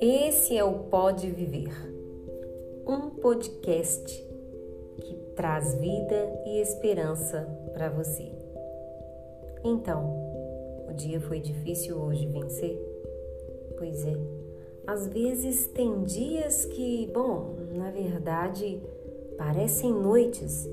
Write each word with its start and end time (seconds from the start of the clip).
Esse 0.00 0.56
é 0.56 0.64
o 0.64 0.80
Pode 0.90 1.30
Viver, 1.30 1.72
um 2.86 3.08
podcast 3.10 4.26
que 5.00 5.14
traz 5.34 5.74
vida 5.76 6.42
e 6.46 6.60
esperança 6.60 7.48
para 7.72 7.88
você. 7.88 8.30
Então, 9.64 10.14
o 10.88 10.92
dia 10.92 11.20
foi 11.20 11.40
difícil 11.40 11.96
hoje 11.96 12.26
vencer? 12.26 12.78
Pois 13.78 14.04
é, 14.06 14.16
às 14.86 15.08
vezes 15.08 15.66
tem 15.66 16.02
dias 16.02 16.66
que, 16.66 17.06
bom, 17.06 17.54
na 17.74 17.90
verdade, 17.90 18.82
parecem 19.38 19.92
noites. 19.92 20.68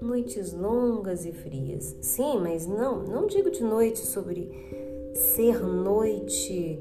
Noites 0.00 0.52
longas 0.52 1.24
e 1.24 1.32
frias. 1.32 1.96
Sim, 2.00 2.38
mas 2.40 2.66
não, 2.66 3.02
não 3.02 3.26
digo 3.26 3.50
de 3.50 3.62
noite 3.62 3.98
sobre 3.98 4.50
ser 5.14 5.60
noite 5.60 6.78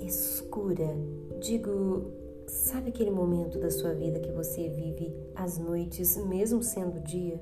escura. 0.00 0.96
Digo, 1.40 2.12
sabe 2.46 2.90
aquele 2.90 3.10
momento 3.10 3.58
da 3.58 3.70
sua 3.70 3.92
vida 3.94 4.20
que 4.20 4.30
você 4.30 4.68
vive 4.68 5.12
as 5.34 5.58
noites 5.58 6.16
mesmo 6.16 6.62
sendo 6.62 7.00
dia? 7.00 7.40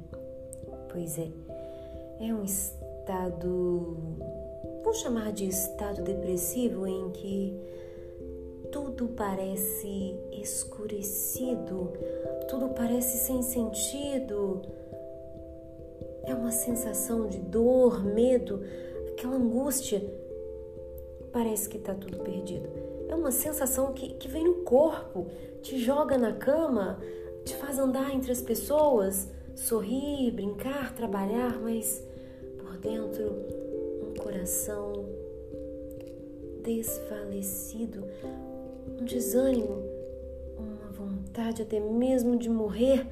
Pois 0.90 1.18
é, 1.18 1.30
é 2.20 2.34
um 2.34 2.42
estado, 2.42 3.96
vou 4.84 4.94
chamar 4.94 5.32
de 5.32 5.48
estado 5.48 6.02
depressivo 6.02 6.86
em 6.86 7.10
que 7.10 7.56
tudo 8.70 9.08
parece 9.08 10.16
escurecido, 10.32 11.92
tudo 12.48 12.70
parece 12.70 13.18
sem 13.18 13.42
sentido. 13.42 14.62
É 16.24 16.34
uma 16.34 16.50
sensação 16.50 17.28
de 17.28 17.38
dor, 17.38 18.04
medo, 18.04 18.62
aquela 19.10 19.36
angústia 19.36 20.02
parece 21.32 21.68
que 21.68 21.78
está 21.78 21.94
tudo 21.94 22.18
perdido. 22.18 22.68
É 23.08 23.14
uma 23.14 23.30
sensação 23.30 23.92
que, 23.92 24.14
que 24.14 24.28
vem 24.28 24.44
no 24.44 24.62
corpo, 24.62 25.26
te 25.62 25.78
joga 25.78 26.16
na 26.16 26.32
cama, 26.32 27.00
te 27.44 27.56
faz 27.56 27.78
andar 27.78 28.14
entre 28.14 28.30
as 28.30 28.40
pessoas, 28.40 29.28
sorrir, 29.54 30.30
brincar, 30.30 30.94
trabalhar, 30.94 31.60
mas 31.60 32.02
por 32.58 32.76
dentro 32.78 33.32
um 34.02 34.14
coração 34.20 35.06
desfalecido, 36.62 38.04
um 39.00 39.04
desânimo, 39.04 39.82
uma 40.56 40.90
vontade 40.92 41.62
até 41.62 41.80
mesmo 41.80 42.36
de 42.38 42.48
morrer. 42.48 43.06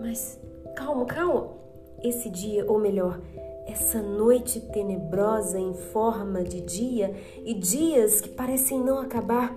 Mas 0.00 0.40
calma, 0.74 1.04
calma. 1.04 1.60
Esse 2.02 2.30
dia, 2.30 2.64
ou 2.70 2.78
melhor, 2.78 3.20
essa 3.66 4.02
noite 4.02 4.60
tenebrosa 4.60 5.58
em 5.58 5.74
forma 5.74 6.42
de 6.42 6.60
dia 6.60 7.14
e 7.44 7.54
dias 7.54 8.20
que 8.20 8.28
parecem 8.28 8.80
não 8.82 8.98
acabar. 8.98 9.56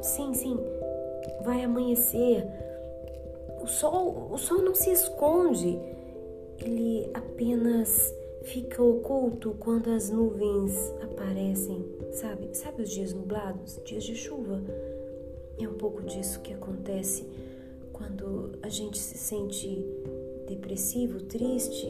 Sim, 0.00 0.32
sim, 0.32 0.58
vai 1.42 1.62
amanhecer. 1.62 2.46
O 3.62 3.66
sol, 3.66 4.28
o 4.30 4.38
sol 4.38 4.62
não 4.62 4.74
se 4.74 4.90
esconde. 4.90 5.78
Ele 6.58 7.10
apenas 7.14 8.14
fica 8.44 8.82
oculto 8.82 9.56
quando 9.58 9.90
as 9.90 10.10
nuvens 10.10 10.74
aparecem, 11.02 11.84
sabe? 12.12 12.50
Sabe 12.52 12.82
os 12.82 12.90
dias 12.90 13.12
nublados, 13.12 13.80
dias 13.84 14.04
de 14.04 14.14
chuva? 14.14 14.60
É 15.58 15.68
um 15.68 15.74
pouco 15.74 16.02
disso 16.02 16.40
que 16.40 16.52
acontece 16.52 17.26
quando 17.92 18.52
a 18.62 18.68
gente 18.68 18.98
se 18.98 19.18
sente 19.18 19.86
depressivo, 20.50 21.20
triste, 21.20 21.86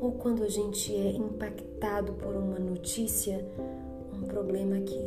ou 0.00 0.12
quando 0.12 0.42
a 0.42 0.48
gente 0.48 0.94
é 0.94 1.10
impactado 1.12 2.14
por 2.14 2.34
uma 2.34 2.58
notícia, 2.58 3.44
um 4.12 4.22
problema 4.22 4.80
que 4.80 4.98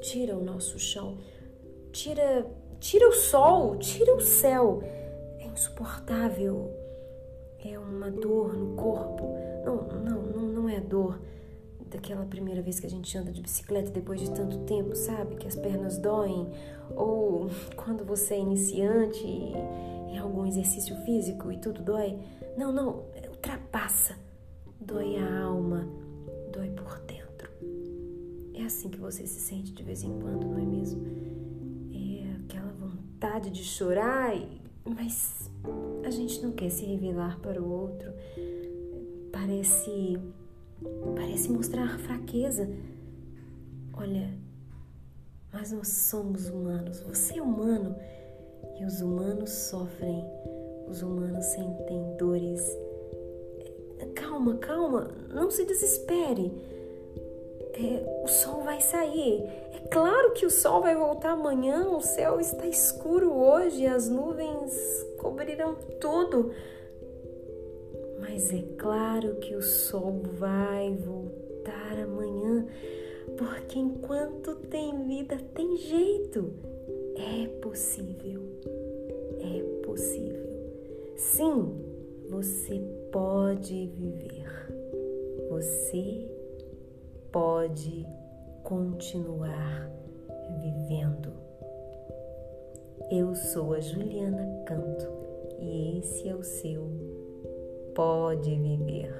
tira 0.00 0.36
o 0.36 0.42
nosso 0.42 0.78
chão, 0.78 1.16
tira, 1.92 2.46
tira 2.80 3.08
o 3.08 3.12
sol, 3.12 3.76
tira 3.76 4.14
o 4.14 4.20
céu. 4.20 4.82
É 5.38 5.46
insuportável. 5.46 6.70
É 7.64 7.78
uma 7.78 8.10
dor 8.10 8.54
no 8.54 8.74
corpo. 8.74 9.34
Não, 9.64 9.76
não, 10.00 10.22
não, 10.22 10.42
não 10.42 10.68
é 10.68 10.80
dor 10.80 11.18
daquela 11.88 12.24
primeira 12.24 12.62
vez 12.62 12.78
que 12.78 12.86
a 12.86 12.90
gente 12.90 13.16
anda 13.16 13.32
de 13.32 13.42
bicicleta 13.42 13.90
depois 13.90 14.20
de 14.20 14.30
tanto 14.30 14.58
tempo, 14.60 14.94
sabe? 14.94 15.36
Que 15.36 15.46
as 15.46 15.56
pernas 15.56 15.98
doem. 15.98 16.46
Ou 16.94 17.50
quando 17.76 18.04
você 18.04 18.34
é 18.34 18.38
iniciante 18.38 19.26
em 19.26 20.18
algum 20.18 20.46
exercício 20.46 20.96
físico 21.04 21.50
e 21.52 21.58
tudo 21.58 21.82
dói. 21.82 22.18
Não, 22.56 22.72
não, 22.72 23.04
ultrapassa 23.28 24.16
dói 24.80 25.16
a 25.16 25.42
alma, 25.42 25.86
dói 26.52 26.70
por 26.70 26.98
dentro. 27.00 27.50
É 28.54 28.64
assim 28.64 28.88
que 28.88 28.98
você 28.98 29.26
se 29.26 29.40
sente 29.40 29.72
de 29.72 29.82
vez 29.82 30.02
em 30.02 30.18
quando, 30.18 30.46
não 30.46 30.58
é 30.58 30.64
mesmo? 30.64 31.06
É 31.92 32.44
aquela 32.44 32.72
vontade 32.72 33.50
de 33.50 33.62
chorar, 33.62 34.34
mas 34.84 35.50
a 36.04 36.10
gente 36.10 36.42
não 36.42 36.52
quer 36.52 36.70
se 36.70 36.84
revelar 36.84 37.38
para 37.40 37.62
o 37.62 37.70
outro. 37.70 38.12
Parece 39.30 40.18
parece 41.14 41.50
mostrar 41.50 41.98
fraqueza. 41.98 42.68
Olha, 43.92 44.32
mas 45.52 45.72
nós 45.72 45.88
somos 45.88 46.48
humanos. 46.48 47.00
Você 47.00 47.38
é 47.38 47.42
humano 47.42 47.96
e 48.78 48.84
os 48.84 49.00
humanos 49.00 49.50
sofrem. 49.50 50.24
Os 50.88 51.02
humanos 51.02 51.44
sentem 51.44 52.16
dores 52.16 52.62
calma, 54.38 54.56
calma, 54.56 55.10
não 55.28 55.50
se 55.50 55.64
desespere. 55.64 56.52
É, 57.74 58.22
o 58.24 58.28
sol 58.28 58.62
vai 58.62 58.80
sair. 58.80 59.44
É 59.72 59.88
claro 59.90 60.32
que 60.32 60.46
o 60.46 60.50
sol 60.50 60.80
vai 60.80 60.96
voltar 60.96 61.30
amanhã. 61.30 61.88
O 61.88 62.00
céu 62.00 62.40
está 62.40 62.66
escuro 62.66 63.32
hoje, 63.32 63.86
as 63.86 64.08
nuvens 64.08 64.72
cobrirão 65.18 65.74
tudo. 66.00 66.52
Mas 68.30 68.52
é 68.52 68.62
claro 68.76 69.36
que 69.36 69.56
o 69.56 69.62
sol 69.62 70.20
vai 70.38 70.94
voltar 70.96 71.98
amanhã, 71.98 72.66
porque 73.38 73.78
enquanto 73.78 74.54
tem 74.54 75.06
vida, 75.06 75.38
tem 75.54 75.78
jeito. 75.78 76.52
É 77.16 77.48
possível. 77.62 78.42
É 79.40 79.82
possível. 79.82 80.46
Sim, 81.16 81.74
você 82.28 82.78
pode 83.10 83.86
viver. 83.96 84.46
Você 85.48 86.28
pode 87.32 88.06
continuar 88.62 89.90
vivendo. 90.60 91.32
Eu 93.10 93.34
sou 93.34 93.72
a 93.72 93.80
Juliana 93.80 94.64
Canto 94.66 95.08
e 95.58 95.98
esse 95.98 96.28
é 96.28 96.34
o 96.34 96.44
seu 96.44 97.07
pode 97.98 98.54
viver. 98.54 99.10